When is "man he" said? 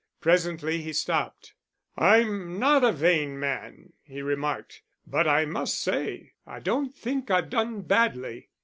3.39-4.23